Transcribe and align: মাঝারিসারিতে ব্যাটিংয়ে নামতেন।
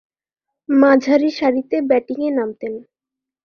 মাঝারিসারিতে 0.69 1.77
ব্যাটিংয়ে 1.89 2.29
নামতেন। 2.37 2.73